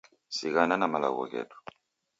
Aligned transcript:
Sighana 0.37 0.75
na 0.77 0.87
malagho 0.93 1.23
ghedu 1.31 1.57